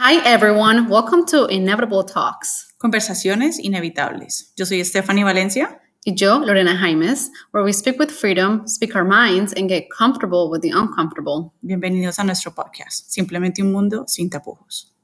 [0.00, 0.88] Hi, everyone.
[0.88, 2.72] Welcome to Inevitable Talks.
[2.78, 4.52] Conversaciones inevitables.
[4.56, 5.80] Yo soy Stephanie Valencia.
[6.06, 10.50] Y yo, Lorena Jaimes, where we speak with freedom, speak our minds, and get comfortable
[10.52, 11.52] with the uncomfortable.
[11.62, 13.10] Bienvenidos a nuestro podcast.
[13.10, 14.94] Simplemente un mundo sin tapujos.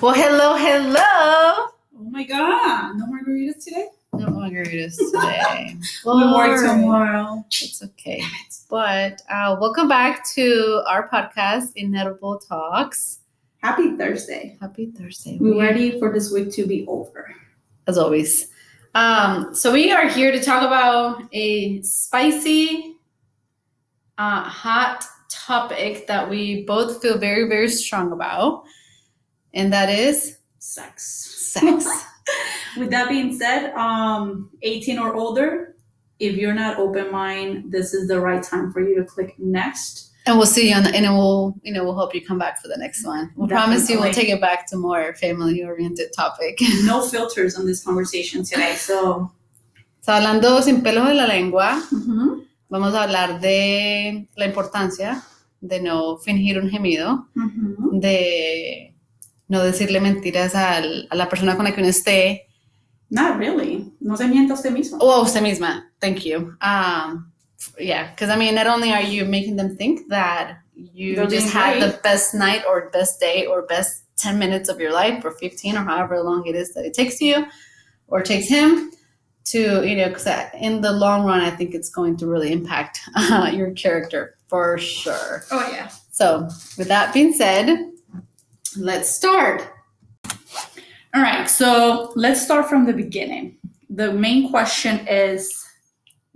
[0.00, 1.68] Well, hello, hello.
[1.94, 2.96] Oh my God.
[2.96, 3.99] No margaritas today?
[4.12, 5.76] No margaritas today.
[6.04, 7.44] We'll work tomorrow.
[7.48, 8.22] It's okay.
[8.68, 13.20] But uh, welcome back to our podcast, Inevitable Talks.
[13.62, 14.56] Happy Thursday.
[14.60, 15.38] Happy Thursday.
[15.40, 17.34] We're We- ready for this week to be over.
[17.86, 18.48] as always.
[18.94, 22.96] Um, so we are here to talk about a spicy,
[24.18, 28.64] uh, hot topic that we both feel very, very strong about,
[29.54, 31.04] and that is Sex.
[31.52, 31.86] sex.
[32.78, 35.74] With that being said, um, 18 or older,
[36.18, 40.08] if you're not open mind, this is the right time for you to click next.
[40.26, 42.60] and we'll see you on the, and we'll, you know, we'll hope you come back
[42.60, 43.32] for the next one.
[43.36, 46.58] We'll promise you we'll take it back to more family-oriented topic.
[46.84, 49.30] No filters on this conversation today, so.
[50.02, 51.82] So, hablando sin pelos de la lengua,
[52.70, 55.22] vamos a hablar de la importancia
[55.60, 57.26] de no fingir un gemido.
[57.92, 58.89] de
[59.50, 62.46] no decirle mentiras al- a la persona con la que uno esté
[63.10, 63.92] Not really.
[64.00, 64.98] No se mienta usted mismo.
[65.00, 65.84] o a usted misma.
[66.00, 66.54] Thank you.
[66.62, 67.32] Um,
[67.78, 71.52] yeah, because I mean, not only are you making them think that you They're just
[71.52, 75.32] had the best night or best day or best 10 minutes of your life or
[75.32, 77.44] 15 or however long it is that it takes you
[78.06, 78.92] or takes him
[79.46, 80.28] to, you know, because
[80.60, 84.78] in the long run, I think it's going to really impact uh, your character for
[84.78, 85.42] sure.
[85.50, 85.88] Oh, yeah.
[86.12, 87.66] So, with that being said,
[88.76, 89.62] let's start.
[91.14, 93.58] All right, so let's start from the beginning.
[93.88, 95.66] The main question is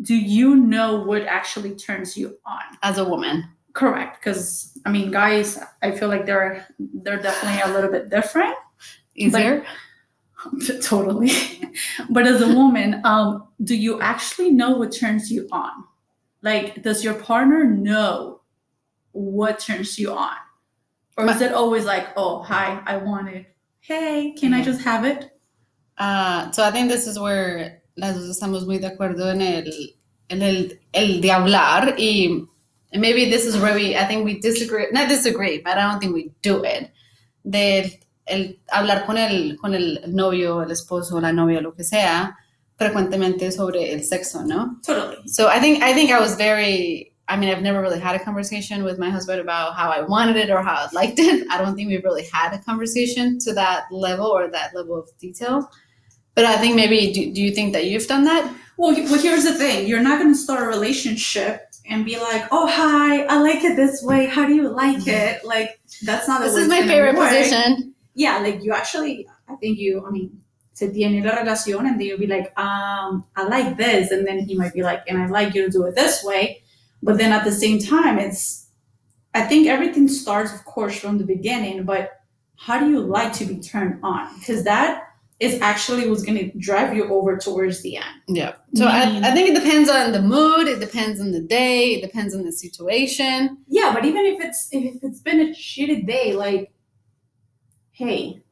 [0.02, 2.62] Do you know what actually turns you on?
[2.82, 7.74] As a woman, Correct, because I mean, guys, I feel like they're they're definitely a
[7.74, 8.54] little bit different.
[9.16, 9.64] easier.
[10.82, 11.32] totally.
[12.10, 15.84] but as a woman, um, do you actually know what turns you on?
[16.42, 18.42] Like, does your partner know
[19.12, 20.36] what turns you on?
[21.16, 23.46] Or is it always like, oh, hi, I want it.
[23.80, 24.64] Hey, can I Mhm.
[24.64, 25.30] just have it?
[25.98, 29.94] Ah, so I think this is where las dos estamos muy de acuerdo en el,
[30.28, 32.44] en el, el de hablar y
[32.92, 36.00] and maybe this is where we, I think we disagree, not disagree, but I don't
[36.00, 36.90] think we do it.
[37.44, 42.36] De el hablar con el, con el novio, el esposo, la novia, lo que sea,
[42.76, 44.80] frecuentemente sobre el sexo, ¿no?
[44.84, 45.28] Totally.
[45.28, 48.24] So I think I think I was very I mean I've never really had a
[48.24, 51.46] conversation with my husband about how I wanted it or how I liked it.
[51.50, 55.08] I don't think we've really had a conversation to that level or that level of
[55.18, 55.70] detail.
[56.34, 58.44] But I think maybe do, do you think that you've done that?
[58.76, 59.86] Well, well, here's the thing.
[59.86, 63.76] You're not going to start a relationship and be like, oh, hi, I like it
[63.76, 64.26] this way.
[64.26, 65.44] How do you like it?
[65.44, 67.28] Like, that's not the This is my favorite work.
[67.28, 67.94] position.
[68.14, 70.40] Yeah, like you actually, I think you, I mean,
[70.72, 74.10] se tiene la relación and then you'll be like, um, I like this.
[74.10, 76.63] And then he might be like, and I like you to do it this way.
[77.04, 78.68] But then at the same time, it's,
[79.34, 82.20] I think everything starts, of course, from the beginning, but
[82.56, 84.38] how do you like to be turned on?
[84.38, 85.02] Because that
[85.40, 88.06] is actually what's going to drive you over towards the end.
[88.28, 88.54] Yeah.
[88.74, 89.24] So I, mm-hmm.
[89.24, 92.44] I think it depends on the mood, it depends on the day, it depends on
[92.44, 93.58] the situation.
[93.66, 96.72] Yeah, but even if it's if it's been a shitty day, like,
[97.90, 98.43] hey,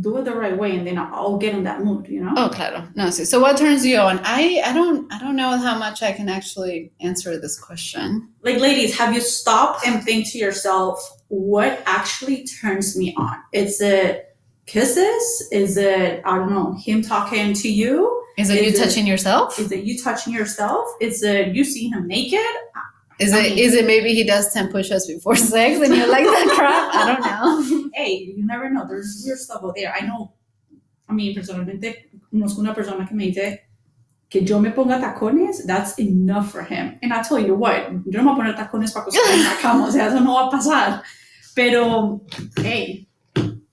[0.00, 2.08] do it the right way, and then I'll get in that mood.
[2.08, 2.32] You know?
[2.36, 2.88] Oh, claro.
[2.94, 3.26] No, sí.
[3.26, 4.20] So what turns you on?
[4.24, 8.28] I I don't I don't know how much I can actually answer this question.
[8.42, 10.98] Like, ladies, have you stopped and think to yourself,
[11.28, 13.36] what actually turns me on?
[13.52, 14.34] Is it
[14.66, 15.48] kisses?
[15.52, 18.18] Is it I don't know him talking to you?
[18.38, 19.58] Is it Is you it- touching yourself?
[19.58, 20.86] Is it you touching yourself?
[21.02, 22.40] Is it you seeing him naked?
[23.18, 26.06] Is I it mean- is it maybe he does ten push-ups before sex and you
[26.10, 26.94] like that crap?
[26.94, 27.90] I don't know.
[27.94, 28.86] Hey, you never know.
[28.88, 29.92] There's weird stuff out there.
[29.94, 30.32] I know.
[31.08, 33.60] I mean, personalmente, conozco una persona que me dice
[34.30, 36.98] que yo me ponga tacones, that's enough for him.
[37.02, 39.44] And I tell you what, yo no me voy a poner tacones para acostarme en
[39.44, 41.02] la cama, o sea, eso no va a pasar.
[41.54, 42.22] Pero,
[42.56, 43.06] hey,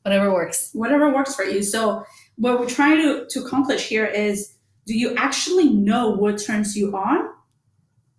[0.03, 0.71] Whatever works.
[0.73, 1.61] whatever works for you.
[1.63, 2.03] So,
[2.35, 6.91] what we're trying to, to accomplish here is do you actually know what turns you
[6.95, 7.29] on?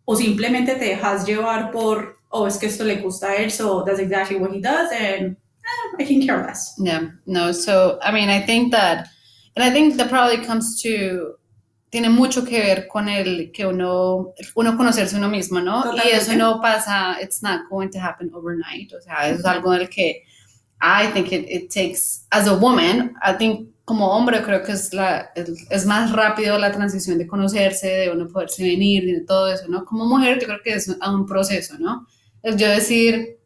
[0.05, 3.85] O simplemente te dejas llevar por, oh, es que esto le gusta a él, so
[3.85, 6.75] that's exactly what he does, and eh, I can care less.
[6.79, 7.11] Yeah.
[7.26, 7.52] No.
[7.52, 9.08] So I mean, I think that,
[9.56, 11.37] and I think that probably comes to
[11.91, 15.82] tiene mucho que ver con el que uno uno conocerse uno mismo, ¿no?
[15.94, 16.37] Y eso Totalmente.
[16.37, 17.17] no pasa.
[17.20, 18.93] It's not going to happen overnight.
[18.93, 20.25] O sea, es algo del que
[20.81, 23.14] I think it, it takes as a woman.
[23.23, 27.88] I think como hombre creo que es, la, es, más rápido la transición de conocerse,
[27.88, 29.84] de uno poderse venir, de todo eso, ¿no?
[29.84, 32.06] Como mujer yo creo que es un proceso, ¿no?
[32.44, 33.40] Yo decir,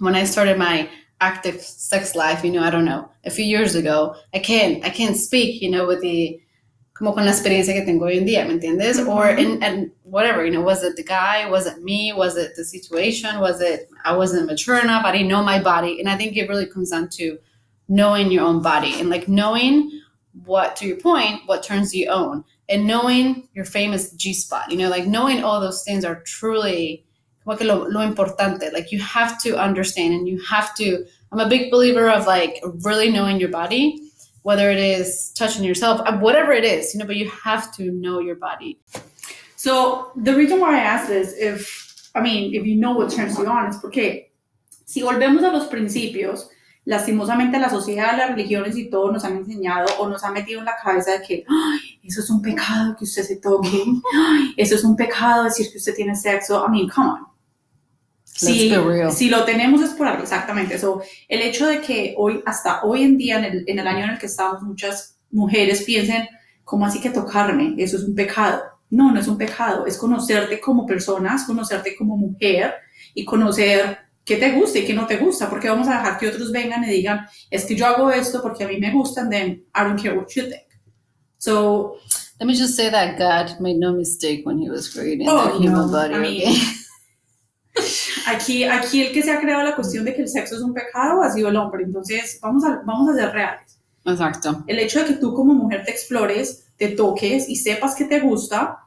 [0.00, 0.88] when I started my
[1.20, 4.88] active sex life, you know, I don't know, a few years ago, I can't, I
[4.88, 6.40] can't speak, you know, with the,
[6.94, 9.06] como con la experiencia que tengo hoy en día, ¿me entiendes?
[9.06, 12.52] Or in, and whatever, you know, was it the guy, was it me, was it
[12.56, 16.16] the situation, was it I wasn't mature enough, I didn't know my body, and I
[16.16, 17.38] think it really comes down to
[17.88, 19.90] knowing your own body and like knowing
[20.44, 24.78] what, to your point, what turns you on, and knowing your famous G spot, you
[24.78, 27.04] know, like knowing all those things are truly
[27.44, 28.72] como que lo, lo importante.
[28.72, 31.04] Like you have to understand and you have to.
[31.30, 34.10] I'm a big believer of like really knowing your body,
[34.42, 37.06] whether it is touching yourself, uh, whatever it is, you know.
[37.06, 38.78] But you have to know your body.
[39.56, 43.38] So the reason why I ask this, if I mean, if you know what turns
[43.38, 44.30] you on, es porque
[44.86, 46.48] si volvemos a los principios,
[46.84, 50.66] lastimosamente la sociedad, las religiones y todo nos han enseñado o nos han metido en
[50.66, 53.68] la cabeza de que "Ay, eso es un pecado que usted se toque,
[54.14, 56.64] Ay, eso es un pecado decir que usted tiene sexo.
[56.66, 57.26] I mean, come on.
[58.24, 58.74] Si,
[59.12, 60.76] si lo tenemos es por algo, exactamente.
[60.78, 64.04] So, el hecho de que hoy, hasta hoy en día, en el, en el año
[64.04, 66.26] en el que estamos, muchas mujeres piensen,
[66.64, 67.74] ¿cómo así que tocarme?
[67.78, 68.62] Eso es un pecado.
[68.90, 72.74] No, no es un pecado, es conocerte como persona, es conocerte como mujer
[73.14, 76.28] y conocer qué te gusta y qué no te gusta, porque vamos a dejar que
[76.28, 79.30] otros vengan y digan, es que yo hago esto porque a mí me gusta, and
[79.30, 80.64] then I don't care what you think.
[81.38, 81.98] So,
[82.40, 85.58] Let me just say that God made no mistake when He was creating Oh, the
[85.58, 85.92] human no.
[85.92, 86.14] body.
[86.14, 86.56] I mean, okay?
[88.26, 90.72] aquí, aquí el que se ha creado la cuestión de que el sexo es un
[90.72, 93.78] pecado ha sido el hombre, entonces vamos a, vamos a ser reales.
[94.04, 94.64] Exacto.
[94.66, 98.20] El hecho de que tú como mujer te explores, te toques y sepas que te
[98.20, 98.80] gusta,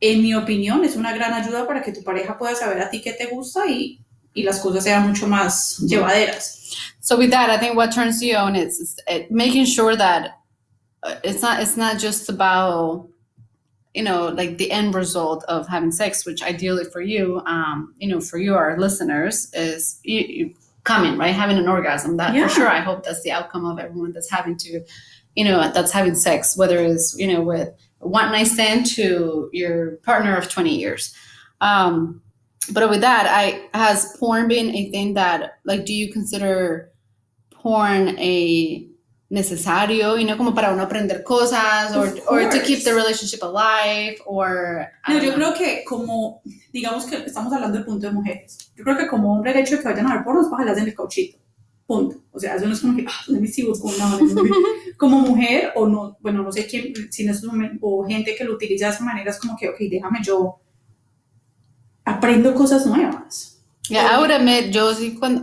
[0.00, 3.00] en mi opinión, es una gran ayuda para que tu pareja pueda saber a ti
[3.00, 4.04] qué te gusta y,
[4.34, 6.60] y las cosas sean mucho más llevaderas.
[7.00, 10.38] So with that, I think what turns you on is, is uh, making sure that
[11.02, 13.06] uh, it's not it's not just about
[13.94, 18.08] you know like the end result of having sex, which ideally for you, um, you
[18.08, 20.54] know, for you our listeners is you, you
[20.84, 22.16] coming right, having an orgasm.
[22.16, 22.48] That Yeah.
[22.48, 22.68] for sure.
[22.68, 24.80] I hope that's the outcome of everyone that's having to,
[25.36, 27.68] you know, that's having sex, whether it's you know with
[28.00, 31.14] one night stand to your partner of twenty years.
[31.60, 32.20] Um,
[32.72, 36.90] but with that, I has porn been a thing that like do you consider
[37.50, 38.88] porn a
[39.30, 44.20] necesario, you know, como para uno aprender cosas or or to keep the relationship alive
[44.26, 45.34] or No, yo know.
[45.34, 48.72] creo que como, digamos que estamos hablando del punto de mujeres.
[48.76, 50.62] Yo creo que como hombre el hecho de que vayan a ver porno es para
[50.62, 51.38] jalarse en el cauchito.
[51.86, 52.16] Punto.
[52.32, 54.48] O sea, eso no es como que, ah, let me see what's going on.
[54.96, 58.44] Como mujer, o no, bueno, no sé quién, si en estos momentos, o gente que
[58.44, 60.60] lo utiliza de esa manera, es como que, ok, déjame yo,
[62.04, 63.50] aprendo cosas nuevas.
[63.90, 65.42] Yeah, I would admit, yo sí, cuando,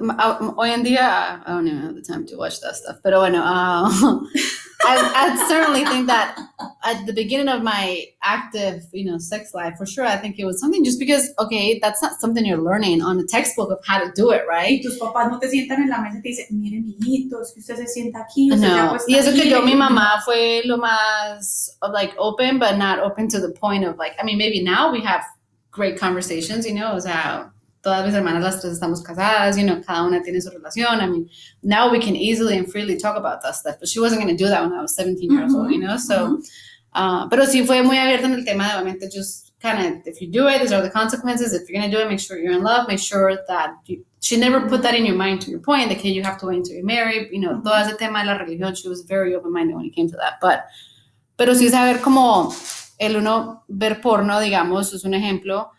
[0.57, 2.97] hoy en día, I don't even have the time to watch that stuff.
[3.03, 3.87] Pero bueno, uh,
[4.83, 6.35] I, I certainly think that
[6.83, 10.45] at the beginning of my active, you know, sex life, for sure, I think it
[10.45, 13.99] was something just because, okay, that's not something you're learning on a textbook of how
[14.03, 14.81] to do it, Y right?
[14.81, 17.59] tus papás no te sientan en la mesa y te dicen, mire, mijito, es que
[17.59, 19.49] usted se sienta aquí, usted se No, acuesta y eso que aquí".
[19.51, 23.85] yo, mi mamá fue lo más, of, like, open, but not open to the point
[23.85, 25.21] of, like, I mean, maybe now we have
[25.71, 27.51] great conversations, you know, o sea,
[27.81, 31.01] todas mis hermanas las tres estamos casadas, you know, cada una tiene su relación.
[31.01, 31.29] I mean,
[31.63, 34.43] now we can easily and freely talk about that stuff, but she wasn't going to
[34.43, 35.73] do that when I was 17 years old, mm-hmm.
[35.73, 36.43] you know, so, Ujú.
[36.93, 40.21] uh, pero sí fue muy abierta en el tema de, obviamente, just kind of, if
[40.21, 41.53] you do it, these are the consequences.
[41.53, 44.03] If you're going to do it, make sure you're in love, make sure that you,
[44.19, 46.47] she never put that in your mind to your point, that okay, you have to
[46.47, 47.89] wait until you're married, you know, todo mm-hmm.
[47.89, 50.65] ese tema de la religión, she was very open-minded when it came to that, but,
[51.37, 52.51] pero sí saber como
[53.01, 55.71] el uno ver porno, digamos, es un ejemplo,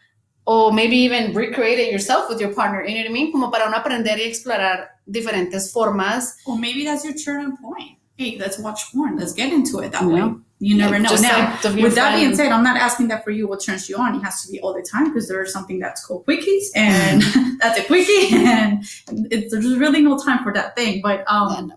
[0.44, 3.30] o maybe even recreate it yourself with your partner, you know what I mean?
[3.30, 6.36] Como para uno aprender y explorar diferentes formas.
[6.46, 7.98] Or maybe that's your turning point.
[8.16, 9.16] Hey, let's watch porn.
[9.16, 10.26] Let's get into it that Yeah.
[10.26, 10.34] way.
[10.58, 11.14] You never know.
[11.16, 13.48] Now, with that being said, I'm not asking that for you.
[13.48, 14.14] What turns you on?
[14.16, 17.22] It has to be all the time because there's something that's called quickies, and
[17.60, 18.84] that's a quickie, and
[19.30, 21.00] it's, there's really no time for that thing.
[21.02, 21.74] But um, Yeah, no.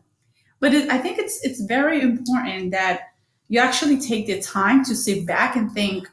[0.60, 3.00] but it, I think it's it's very important that
[3.48, 6.08] you actually take the time to sit back and think,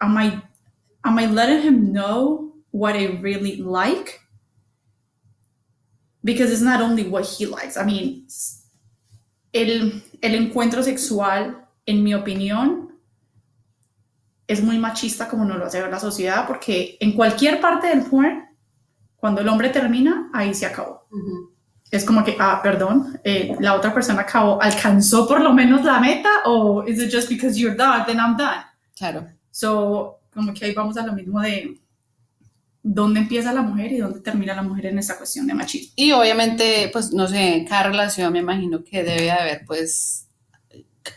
[0.00, 0.42] am I
[1.04, 4.20] am I letting him know what I really like?
[6.22, 7.76] Because it's not only what he likes.
[7.76, 8.26] I mean,
[9.52, 12.88] el, el encuentro sexual, en mi opinión,
[14.48, 18.02] es muy machista como nos lo hace ver la sociedad, porque en cualquier parte del
[18.04, 18.44] porn,
[19.16, 21.06] cuando el hombre termina, ahí se acabó.
[21.90, 26.00] Es como que, ah, perdón, eh, la otra persona acabó, alcanzó por lo menos la
[26.00, 28.64] meta o is it just because you're done, then I'm done?
[28.96, 29.28] Claro.
[29.50, 31.78] So, como que ahí vamos a lo mismo de
[32.82, 35.92] dónde empieza la mujer y dónde termina la mujer en esta cuestión de machismo.
[35.96, 40.26] Y obviamente, pues no sé, cada relación me imagino que debe de haber, pues,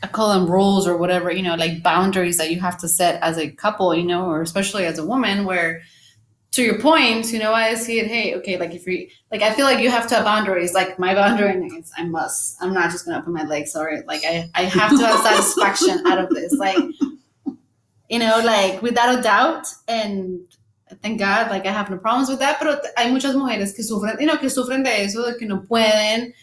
[0.03, 3.19] I call them rules or whatever, you know, like boundaries that you have to set
[3.21, 5.81] as a couple, you know, or especially as a woman, where
[6.51, 9.53] to your point, you know, I see it, hey, okay, like if you like I
[9.53, 10.73] feel like you have to have boundaries.
[10.73, 12.57] Like my boundary is I must.
[12.61, 16.03] I'm not just gonna open my legs Sorry, like I, I have to have satisfaction
[16.07, 16.53] out of this.
[16.53, 16.77] Like,
[18.09, 20.41] you know, like without a doubt, and
[21.03, 24.19] thank God, like I have no problems with that, pero hay muchas mujeres que sufren,
[24.19, 26.33] you know, que sufren de eso, de que no pueden,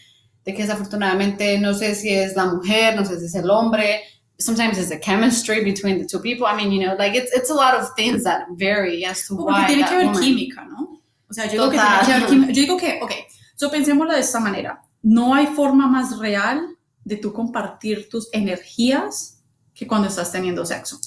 [0.45, 4.03] de que desafortunadamente no sé si es la mujer, no sé si es el hombre,
[4.39, 6.45] sometimes it's the chemistry between the two people.
[6.45, 9.35] I mean, you know, like it's it's a lot of things that vary as to
[9.35, 11.01] Porque why tiene that que haber woman- química, ¿no?
[11.29, 12.51] O sea, yo digo que tiene que haber química.
[12.53, 13.11] Yo digo que, ok,
[13.55, 14.81] so pensémoslo de esta manera.
[15.03, 20.99] No hay forma más real de tú compartir tus energías que cuando estás teniendo sexo.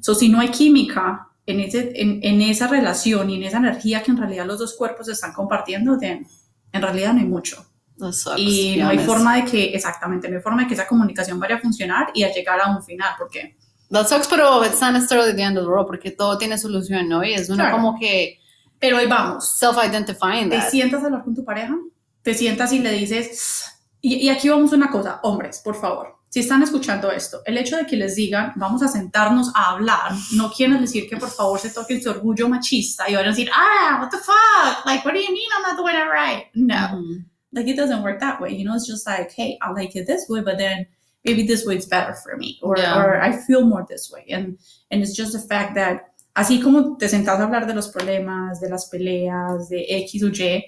[0.00, 4.02] So, si no hay química en, ese, en, en esa relación y en esa energía
[4.02, 6.26] que en realidad los dos cuerpos están compartiendo, then,
[6.72, 7.64] en realidad no hay mucho.
[7.98, 11.38] Sucks, Y no hay forma de que, exactamente, no hay forma de que esa comunicación
[11.38, 13.56] vaya a funcionar y a llegar a un final, porque
[13.90, 17.08] That sucks, pero it's not necessarily the end of the world porque todo tiene solución,
[17.08, 17.22] ¿no?
[17.22, 17.76] Y es una Claro.
[17.76, 18.40] como que
[18.80, 19.56] Pero ahí vamos.
[19.58, 21.76] self-identifying Te sientas a hablar con tu pareja,
[22.22, 23.64] te sientas y le dices,
[24.00, 27.56] y, y aquí vamos a una cosa, hombres, por favor, si están escuchando esto, el
[27.58, 31.30] hecho de que les digan, vamos a sentarnos a hablar, no quiere decir que por
[31.30, 35.06] favor se toquen su orgullo machista y van a decir, ah, what the fuck, like,
[35.06, 36.46] what do you mean I'm not doing it right?
[36.54, 37.24] No, Ujú.
[37.54, 40.06] Like it doesn't work that way, you know, it's just like, hey, I like it
[40.06, 40.86] this way, but then
[41.24, 42.98] maybe this way is better for me, or, Yeah.
[42.98, 44.58] or I feel more this way, and,
[44.90, 48.60] and it's just the fact that así como te sentas a hablar de los problemas,
[48.60, 50.64] de las peleas, de X o Y,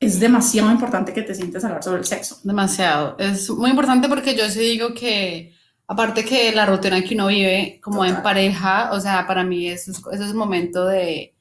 [0.00, 2.38] es demasiado importante que te sientes a hablar sobre el sexo.
[2.42, 3.16] Demasiado.
[3.18, 5.54] Es muy importante porque yo sí digo que,
[5.86, 9.92] aparte que la rutina que uno vive como en pareja, o sea, para mí eso
[9.92, 11.33] es, eso es un momento de,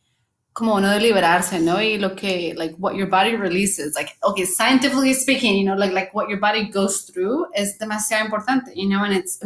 [0.54, 1.82] como uno de liberarse, ¿no?
[1.82, 5.94] Y lo que, like, what your body releases, like, okay, scientifically speaking, you know, like,
[5.94, 9.40] like what your body goes through es demasiado importante, you know, and it's,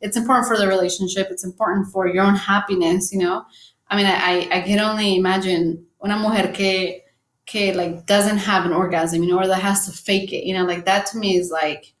[0.00, 3.44] it's important for the relationship, it's important for your own happiness, you know?
[3.88, 7.02] I mean, I, I can only imagine una mujer que,
[7.46, 10.54] que, like, doesn't have an orgasm, you know, or that has to fake it, you
[10.54, 11.94] know, like, that to me is, like,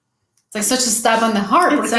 [0.46, 1.92] it's like such a stab on the heart, porque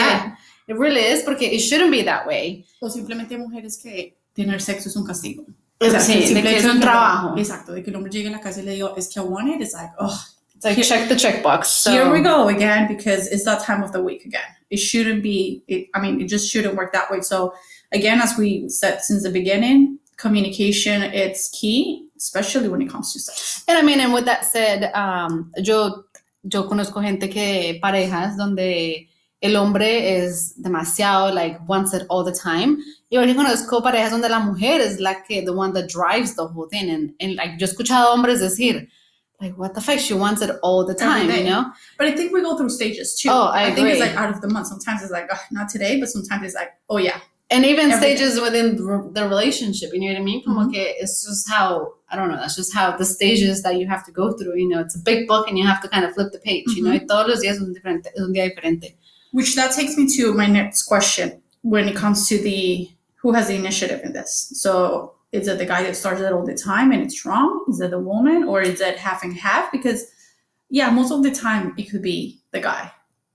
[0.68, 2.66] it really is, porque it shouldn't be that way.
[2.82, 5.46] O simplemente mujeres que tener sexo es un castigo.
[5.82, 7.38] O sea, Sí, de que es un trabajo.
[7.38, 9.24] Exacto, de que el hombre llegue a la casa y le digo, es que I
[9.24, 10.20] want it, it's like, oh,
[10.56, 11.66] It's like, Here- check the checkbox.
[11.68, 11.92] So.
[11.92, 14.42] here we go again because it's that time of the week again.
[14.70, 17.22] It shouldn't be, it, I mean, it just shouldn't work that way.
[17.22, 17.54] So,
[17.94, 23.20] again, as we said since the beginning, communication, it's key, especially when it comes to
[23.20, 23.64] sex.
[23.70, 26.04] And I mean, and with that said, um, yo,
[26.44, 29.08] yo conozco gente que parejas donde
[29.42, 32.78] el hombre es demasiado, like, wants it all the time.
[33.10, 36.46] Y yo conozco parejas donde la mujer es la que, the one that drives the
[36.46, 36.90] whole thing.
[36.90, 38.88] And, and like, yo he escuchado hombres decir,
[39.42, 41.72] like, what the fuck, she wants it all the time, you know?
[41.98, 43.30] But I think we go through stages too.
[43.32, 44.68] Oh, I think it's like out of the month.
[44.68, 47.20] Sometimes it's like, oh, not today, but sometimes it's like, oh yeah.
[47.52, 50.44] And even stages within the relationship, you know what I mean?
[50.44, 50.72] Como Mhm.
[50.74, 54.06] que it's just how, I don't know, that's just how the stages that you have
[54.06, 56.14] to go through, you know, it's a big book and you have to kind of
[56.14, 58.44] flip the page, you know, y todos los días es un, diferente, es un día
[58.44, 58.99] diferente.
[59.32, 62.90] Which that takes me to my next question when it comes to the
[63.22, 64.52] who has the initiative in this.
[64.56, 67.66] So is it the guy that starts it all the time and it's wrong?
[67.70, 69.72] Is it the woman or is it half and half?
[69.72, 70.06] Because
[70.70, 72.92] yeah, most of the time it could be the guy.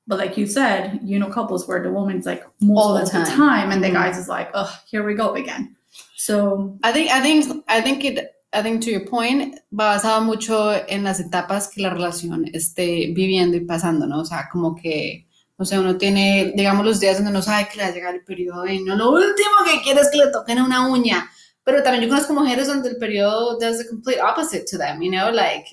[0.06, 3.06] But like you said, you know couples where the woman's like most All the of
[3.12, 3.26] the time.
[3.26, 3.92] time and the Mhm.
[3.94, 5.76] guy's is like, oh, here we go again.
[6.16, 10.70] So I think, I think, I think it, I think to your point, basado mucho
[10.88, 14.20] en las etapas que la relación esté viviendo y pasando, ¿no?
[14.20, 15.23] O sea, como que,
[15.56, 18.14] o sea, uno tiene, digamos, los días donde no sabe que le va a llegar
[18.14, 21.30] el periodo y no lo último que quiere es que le toquen una uña.
[21.62, 25.10] Pero también yo conozco mujeres donde el periodo does the complete opposite to them, you
[25.10, 25.66] know, like.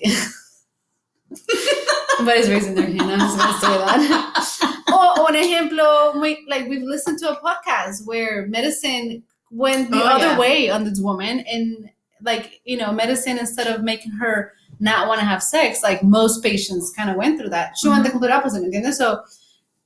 [2.16, 3.10] Somebody's raising their hand.
[3.10, 4.82] I'm just gonna say that.
[4.92, 9.96] o, o un ejemplo, muy, like we've listened to a podcast where medicine went the
[9.96, 10.38] Oh, other yeah.
[10.38, 11.90] way on this woman, and
[12.22, 16.42] like you know, medicine instead of making her not want to have sex, like most
[16.42, 17.76] patients kind of went through that.
[17.78, 18.18] She went the mm-hmm.
[18.18, 18.94] complete opposite, ¿entiendes?
[18.94, 19.22] So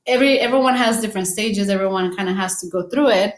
[0.07, 1.69] every everyone has different stages.
[1.69, 3.35] Everyone kind of has to go through it.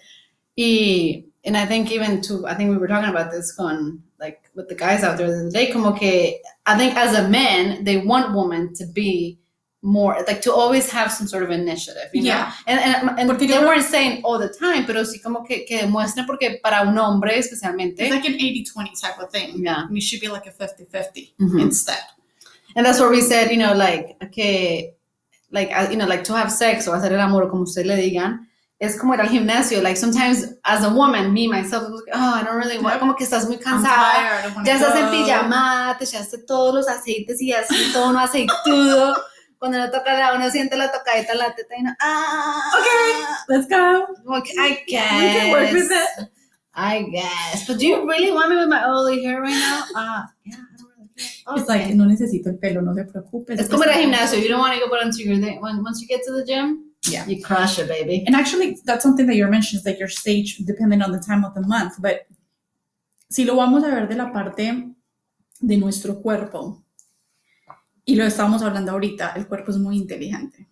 [0.58, 4.42] Y, and I think even to, I think we were talking about this on like
[4.56, 8.36] with the guys out there they como que I think as a man, they want
[8.36, 9.40] women to be
[9.82, 12.28] more like to always have some sort of initiative, you know?
[12.32, 12.52] Yeah.
[12.68, 15.80] And, and, and they yo- weren't saying all the time, pero sí como que, que
[15.80, 17.96] demuestren porque para un hombre especialmente.
[18.02, 19.64] it's like an 80-20 type of thing.
[19.64, 19.84] yeah.
[19.88, 21.62] And it should be like a 50-50 Mhm.
[21.62, 22.04] instead.
[22.76, 24.96] And that's what we said, you know, like, que,
[25.52, 27.96] like, uh, you know, like to have sex o hacer el amor, como ustedes le
[27.98, 28.48] digan,
[28.80, 29.82] es como ir al gimnasio.
[29.82, 33.26] Like, sometimes as a woman, me, myself, like, oh, I don't really want, como que
[33.26, 34.14] estás muy I'm cansada.
[34.14, 34.66] tired.
[34.66, 39.16] Ya estás en pijama, te echaste todos los aceites y así, todo no aceitudo.
[39.60, 43.26] cuando uno toca la, uno siente la tocadita en la teta y no, ah, Okay,
[43.50, 44.42] let's go.
[44.42, 46.30] que, I We can work with guess, it.
[46.74, 49.84] I guess, but do you really want me with my oily hair right now?
[49.98, 50.56] Ah, yeah,
[51.56, 51.96] It's like, Okay.
[51.96, 53.54] no necesito el pelo, no se preocupe.
[53.54, 56.08] It's como ir al gimnasio, you don't want to go your thing, when, once you
[56.08, 57.26] get to the gym, Yeah.
[57.28, 58.24] you crush it, baby.
[58.28, 61.44] And actually, that's something that you're mentioning, is like your stage, depending on the time
[61.46, 61.94] of the month.
[62.00, 62.28] But
[63.30, 64.94] si lo vamos a ver de la parte
[65.62, 66.84] de nuestro cuerpo,
[68.06, 70.68] y lo estamos hablando ahorita, el cuerpo es muy inteligente.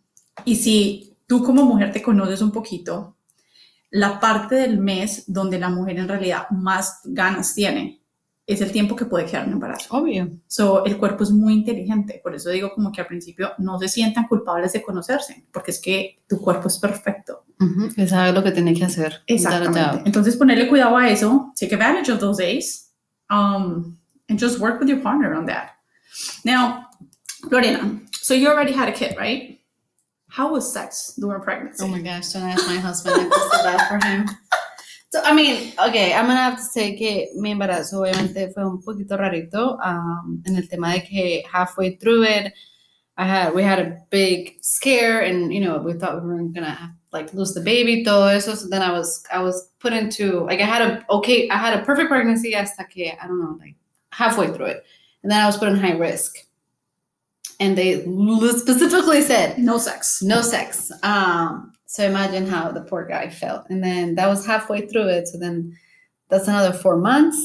[0.46, 3.18] Y si tú como mujer te conoces un poquito,
[3.92, 8.02] la parte del mes donde la mujer en realidad más ganas tiene
[8.48, 9.96] es el tiempo que puede quedar en embarazo.
[9.96, 10.30] Obvio.
[10.48, 13.90] So, el cuerpo es muy inteligente, por eso digo como que al principio no se
[13.90, 17.44] sientan culpables de conocerse, porque es que tu cuerpo es perfecto.
[17.94, 19.22] Que sabe lo que tiene que hacer.
[19.28, 20.04] Exactamente.
[20.06, 22.94] Entonces ponerle cuidado a eso, take advantage of those days,
[23.30, 23.98] um,
[24.30, 25.72] and just work with your partner on that.
[26.46, 26.88] Now,
[27.52, 29.60] Lorena, so you already had a kid, right?
[30.30, 31.84] How was sex during pregnancy?
[31.84, 33.16] Oh my gosh, don't ask my husband.
[33.16, 34.30] I feel so bad for him.
[35.10, 38.82] So, I mean, okay, I'm gonna have to say que mi embarazo obviamente fue un
[38.82, 42.54] poquito rarito um, en el tema de que halfway through it,
[43.18, 46.94] I had, we had a big scare and, you know, we thought we were gonna
[47.14, 48.54] like lose the baby, todo eso.
[48.56, 51.80] So then I was, I was put into, like I had a, okay, I had
[51.80, 53.76] a perfect pregnancy hasta que, I don't know, like
[54.12, 54.84] halfway through it.
[55.24, 56.36] And then I was put in high risk.
[57.60, 60.22] And they specifically said, No sex.
[60.22, 60.92] no sex.
[61.02, 63.66] Um, so imagine how the poor guy felt.
[63.70, 65.28] And then that was halfway through it.
[65.28, 65.76] So then
[66.30, 67.38] that's another four months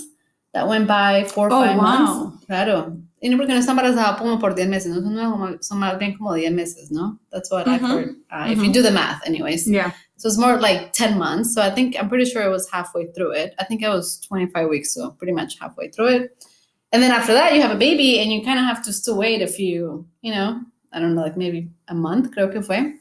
[0.53, 1.83] that went by, four or Oh, five wow.
[1.83, 2.45] months.
[2.47, 2.99] Claro.
[3.23, 5.01] Y porque no está embarazada como por 10 meses, ¿no?
[5.01, 7.19] Son, como- son más bien como 10 meses, ¿no?
[7.31, 7.89] That's what I've Mhm.
[7.91, 8.17] heard.
[8.33, 8.73] Uh, If you Mhm.
[8.75, 9.67] do the math, anyways.
[9.69, 9.93] Yeah.
[10.17, 11.55] So it's more like 10 months.
[11.55, 13.55] So I think, I'm pretty sure it was halfway through it.
[13.61, 16.45] I think I was 25 weeks, so pretty much halfway through it.
[16.93, 19.17] And then after that, you have a baby and you kind of have to still
[19.17, 20.61] wait a few, you know,
[20.93, 22.95] I don't know, like maybe a month, creo que fue.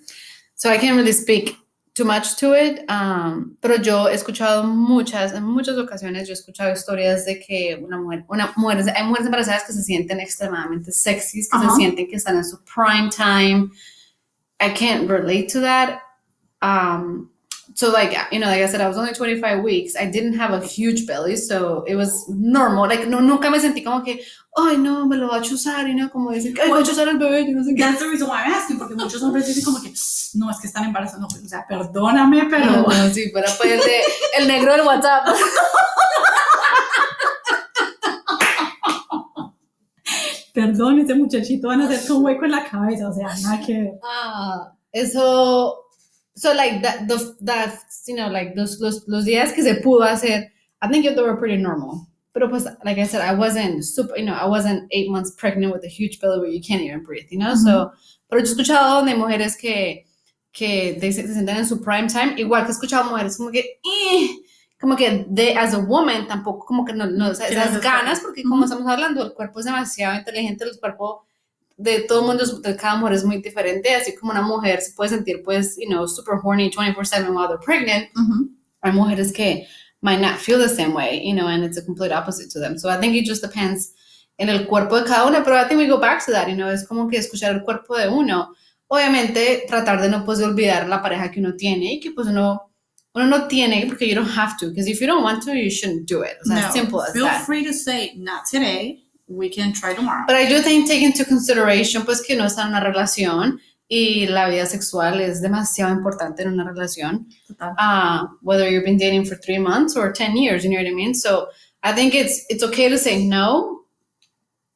[0.61, 1.57] So I can't really speak
[1.95, 2.85] too much to it.
[2.87, 7.79] Um, pero yo he escuchado muchas, en muchas ocasiones, yo he escuchado historias de que
[7.81, 11.67] una mujer, una mujer, hay mujeres embarazadas que se sienten extremadamente sexys, que Ajá.
[11.71, 13.71] se sienten que están en su prime time.
[14.59, 16.03] I can't relate to that.
[16.61, 17.30] Um,
[17.81, 19.95] so like you know, like I said, I was only 25 weeks.
[19.95, 22.87] I didn't have a huge belly, so it was normal.
[22.87, 24.21] Like no, nunca me sentí como que,
[24.55, 27.07] ay no, me lo va a chuzar y no como dicen, ay, va a chuzar
[27.07, 27.81] el bebé y no sé qué.
[27.81, 29.91] That's the reason why I'm asking, porque muchos hombres dicen como que,
[30.35, 31.21] no, es que están embarazados.
[31.21, 32.83] No, o sea, perdóname, pero...
[32.83, 34.01] No, si fuera pues el, de,
[34.37, 35.27] el negro del WhatsApp.
[40.53, 43.93] Perdón, ese muchachito van a hacer con hueco en la cabeza, o sea, nada que.
[44.03, 45.80] Ah, eso,
[46.41, 50.01] so like that, the, that, you know, like los, los, los días que se pudo
[50.01, 50.49] hacer,
[50.81, 52.07] I think they were pretty normal.
[52.33, 55.71] Pero pues, like I said, I wasn't super, you know, I wasn't eight months pregnant
[55.73, 57.53] with a huge belly where you can't even breathe, you know?
[57.55, 57.91] So,
[58.29, 60.05] pero yo he escuchado donde mujeres que,
[60.51, 63.59] que de- se, sientan en su prime time, igual que he escuchado mujeres como que,
[63.83, 64.29] "Eh",
[64.79, 68.19] como que de, as a woman, tampoco como que no, no o sea, esas ganas,
[68.21, 71.27] porque como estamos hablando, el cuerpo es demasiado inteligente, el cuerpo
[71.81, 75.09] de todo mundo, de cada mujer es muy diferente, así como una mujer se puede
[75.09, 78.07] sentir, pues, you know, super horny 24/7 while they're pregnant,
[78.81, 79.67] hay mujeres que
[80.01, 82.77] might not feel the same way, you know, and it's a complete opposite to them.
[82.77, 83.93] So I think it just depends
[84.37, 86.55] en el cuerpo de cada una, pero I think we go back to that, you
[86.55, 88.53] know, es como que escuchar el cuerpo de uno.
[88.87, 92.27] Obviamente, tratar de no, pues, de olvidar la pareja que uno tiene y que, pues,
[92.27, 92.73] uno,
[93.13, 95.69] uno no tiene, porque you don't have to, because if you don't want to, you
[95.69, 96.37] shouldn't do it.
[96.43, 97.45] O sea, No, simple as feel that.
[97.45, 100.23] free to say, not today, we can try tomorrow.
[100.27, 104.25] But I do think take into consideration pues que no está en una relación y
[104.27, 107.27] la vida sexual es demasiado importante en una relación.
[107.59, 110.93] Uh, whether you've been dating for three months or 10 years, you know what I
[110.93, 111.13] mean?
[111.13, 111.47] So
[111.83, 113.81] I think it's it's okay to say no,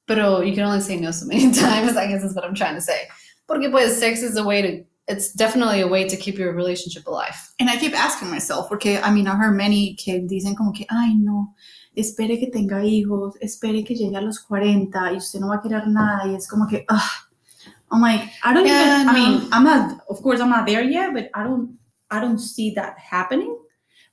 [0.08, 2.76] pero you can only say no so many times, I guess is what I'm trying
[2.76, 3.08] to say.
[3.48, 7.08] Porque pues sex is a way to, it's definitely a way to keep your relationship
[7.08, 7.36] alive.
[7.60, 10.86] And I keep asking myself, porque, I mean, I heard many que dicen como que,
[10.90, 11.54] ay, no,
[11.96, 15.62] espere que tenga hijos, espere que llegue a los 40 y usted no va a
[15.62, 16.28] querer nada.
[16.28, 17.00] Y es como que, ugh.
[17.92, 20.84] I'm like, I don't Yeah, even, I mean, I'm not, of course, I'm not there
[20.84, 21.78] yet, but I don't,
[22.10, 23.56] I don't see that happening.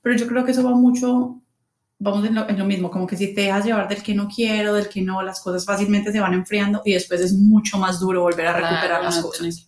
[0.01, 1.41] Pero yo creo que eso va mucho,
[1.97, 4.27] vamos en lo, en lo mismo, como que si te dejas llevar del que no
[4.27, 7.99] quiero, del que no, las cosas fácilmente se van enfriando y después es mucho más
[7.99, 9.67] duro volver a recuperar Claro, las no, cosas.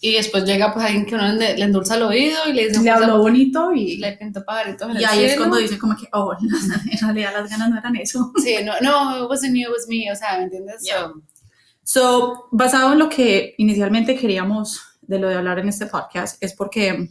[0.00, 2.82] Y después llega pues alguien que uno le, le endulza el oído y le dice,
[2.82, 5.36] Le pues, habló bonito y, le pintó pajaritos en y el ahí es cielo.
[5.38, 6.34] cuando dicen como que, oh,
[6.90, 8.32] en realidad las ganas no eran eso.
[8.42, 10.82] Sí, no, no, it wasn't you, it was me, o sea, ¿me entiendes?
[10.82, 11.08] Yeah.
[11.08, 11.22] So,
[11.82, 16.52] So, basado en lo que inicialmente queríamos de lo de hablar en este podcast, es
[16.52, 17.08] porque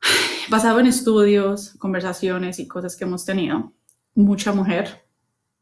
[0.50, 3.72] basado en estudios, conversaciones y cosas que hemos tenido,
[4.14, 5.04] mucha mujer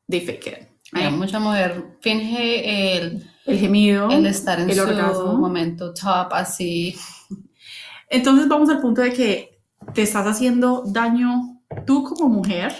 [0.09, 0.55] they fake it.
[0.93, 1.19] yeah, right?
[1.19, 4.11] mucha mujer finge el, El gemido.
[4.11, 5.35] el estar en el su orgasmo.
[5.35, 6.97] momento top, así.
[8.11, 9.61] Entonces vamos al punto de que
[9.95, 12.75] te estás haciendo daño tú como mujer,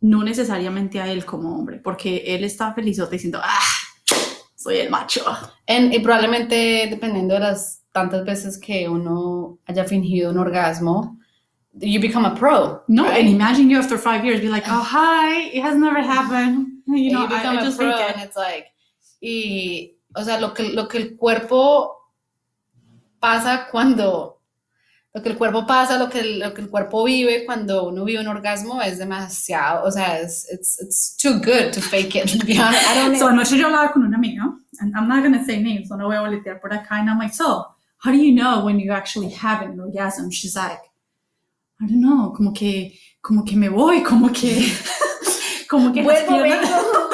[0.00, 3.58] no necesariamente a él como hombre, porque él está felizote diciendo, ah,
[4.54, 5.22] soy el macho.
[5.66, 11.18] En- y probablemente dependiendo de las tantas veces que uno haya fingido un orgasmo,
[11.74, 12.82] you become a pro.
[12.88, 13.20] No, right?
[13.20, 16.72] and imagine you after five years be like, oh, hi, it has never happened.
[16.86, 18.26] You know, you I, become I a just pro fake and it.
[18.28, 18.66] it's like,
[19.20, 21.96] y, o sea, lo que, lo que el cuerpo
[23.18, 24.40] pasa cuando,
[25.14, 28.20] lo que el cuerpo pasa, lo que, lo que el cuerpo vive cuando uno vive
[28.20, 32.46] un orgasmo es demasiado, o sea, es it's, it's too good to fake it, to
[33.18, 34.42] So anoche yo hablaba con una amiga,
[34.80, 37.18] and I'm not gonna say names, no la voy a boletear por acá, and I'm
[37.18, 37.64] like, so,
[37.98, 40.30] how do you know when you actually have an orgasm?
[40.30, 40.80] She's like,
[41.80, 44.72] I don't know, como que, como que me voy, como que,
[45.68, 47.05] como que Vuelvo, vengo.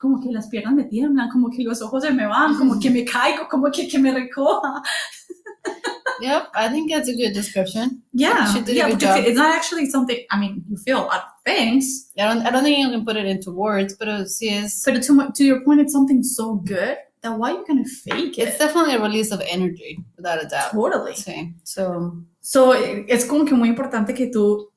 [0.00, 2.88] Como que las piernas me tiemblan, como que los ojos se me van, como que
[2.90, 4.82] me caigo, como que, que me recoja.
[6.22, 8.02] Yep, I think that's a good description.
[8.12, 12.10] Yeah, yeah, because it's not actually something, I mean, you feel a lot of things,
[12.18, 15.02] I don't, I don't think you can put it into words, pero sí es, but
[15.02, 18.56] to, my- to your point, it's something so good that why you gonna fake it's
[18.56, 18.58] it?
[18.58, 20.72] definitely a release of energy, without a doubt.
[20.72, 21.12] Totally.
[21.14, 24.68] Sí, so, So, es como que muy importante que tú,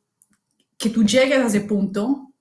[0.77, 2.32] que tú llegues a ese punto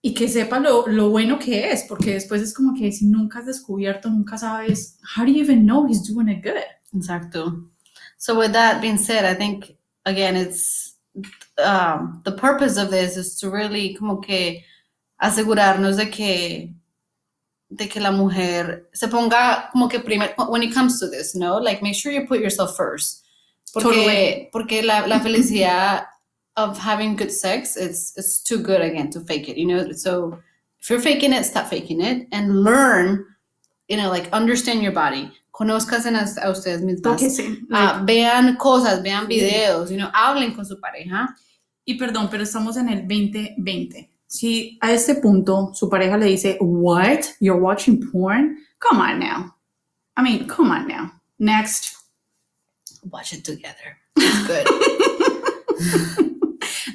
[0.00, 3.40] y que sepas lo, lo bueno que es, porque después es como que si nunca
[3.40, 6.62] has descubierto, nunca sabes, how do you even know he's doing it good?
[6.94, 7.68] Exacto.
[8.16, 10.96] So with that being said, I think again it's
[11.58, 14.64] um, the purpose of this is to really como que
[15.20, 16.74] asegurarnos de que
[17.70, 21.58] de que la mujer se ponga como que primero when it comes to this, no,
[21.58, 23.24] like make sure you put yourself first.
[23.74, 24.48] Porque Totally.
[24.52, 26.06] porque la, la felicidad
[26.58, 29.92] of having good sex it's it's too good again to fake it, you know.
[29.92, 30.38] So
[30.80, 33.24] if you're faking it, stop faking it and learn,
[33.88, 35.30] you know, like understand your body.
[35.52, 37.20] Conozcan a, ustedes mismas.
[37.20, 41.28] Sí, Ah, vean cosas, vean videos, you know, hablen con su pareja.
[41.86, 44.10] Y perdón, pero estamos en el 2020.
[44.26, 47.24] Si a este punto su pareja le dice, What?
[47.40, 48.58] You're watching porn?
[48.78, 49.54] Come on now.
[50.16, 51.12] I mean, come on now.
[51.38, 51.94] Next.
[53.10, 53.96] Watch it together.
[54.16, 54.66] It's good.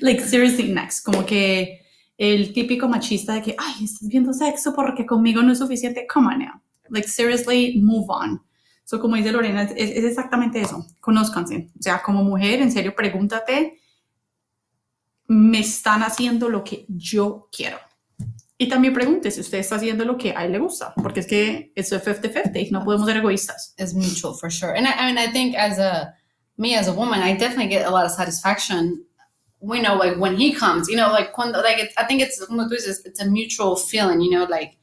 [0.03, 1.05] Like, seriously, next.
[1.05, 1.81] Como que
[2.17, 6.05] el típico machista de que, ay, estás viendo sexo porque conmigo no es suficiente.
[6.13, 6.61] Come on now.
[6.89, 8.43] Like, seriously, move on.
[8.83, 10.85] So, como dice Lorena, es, es exactamente eso.
[10.99, 11.69] Conózcanse.
[11.79, 13.79] O sea, como mujer, en serio, pregúntate,
[15.27, 17.77] ¿me están haciendo lo que yo quiero?
[18.57, 20.93] Y también pregúntese, ¿usted está haciendo lo que a él le gusta?
[21.01, 23.73] Porque es que es 50-50, no podemos ser egoístas.
[23.77, 24.77] It's mutual for sure.
[24.77, 26.13] And I, I mean, I think as a
[26.57, 29.05] me as a woman, I definitely get a lot of satisfaction.
[29.63, 32.45] We know, like when he comes, you know, like cuando, like it's, I think it's
[32.45, 34.77] como tú dices, it's a mutual feeling, you know, like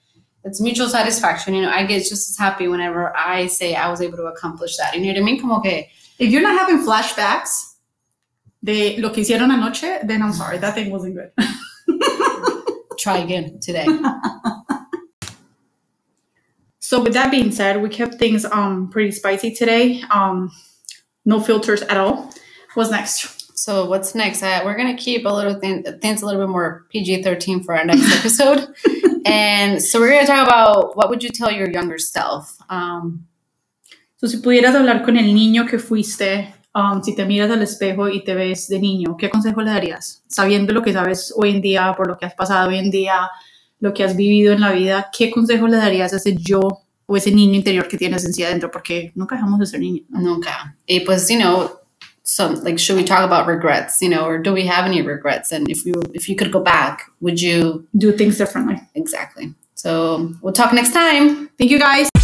[0.44, 1.54] it's mutual satisfaction.
[1.54, 4.76] You know, I get just as happy whenever I say I was able to accomplish
[4.78, 4.94] that.
[4.94, 5.40] You know what I mean?
[5.40, 5.84] Como que
[6.18, 7.74] If you're not having flashbacks
[8.64, 11.32] de lo que hicieron anoche, then I'm sorry, that thing wasn't good.
[12.98, 13.86] try again today.
[16.90, 20.02] So with that being said, we kept things um pretty spicy today.
[20.10, 20.50] Um,
[21.24, 22.32] no filters at all.
[22.74, 23.39] What's next?
[23.60, 24.42] So what's next?
[24.42, 27.76] Uh, we're gonna keep a little thing, things a little bit more PG thirteen for
[27.76, 28.68] our next episode,
[29.26, 32.56] and so we're gonna talk about what would you tell your younger self.
[32.70, 33.26] Um,
[34.16, 38.08] So si pudieras hablar con el niño que fuiste, um, si te miras al espejo
[38.08, 40.22] y te ves de niño, ¿qué consejo le darías?
[40.26, 43.30] Sabiendo lo que sabes hoy en día, por lo que has pasado hoy en día,
[43.78, 46.60] lo que has vivido en la vida, ¿qué consejo le darías a ese yo
[47.06, 48.70] o ese niño interior que tienes en sí adentro?
[48.70, 50.04] Porque nunca dejamos de ser niños.
[50.10, 50.76] nunca.
[50.86, 51.79] Y pues, you know,
[52.30, 54.00] some like should we talk about regrets?
[54.00, 55.50] You know, or do we have any regrets?
[55.50, 58.76] And if you if you could go back, would you Do things differently.
[58.94, 59.54] exactly?
[59.74, 61.48] So we'll talk next time.
[61.58, 62.19] Thank you guys.